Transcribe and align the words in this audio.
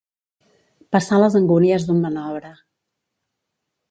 Passar 0.95 1.19
les 1.23 1.37
angúnies 1.41 1.85
d'un 1.89 2.01
manobre. 2.07 2.53